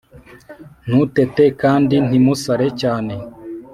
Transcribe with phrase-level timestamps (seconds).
[0.87, 3.13] ntutete kandi ntimusare cyane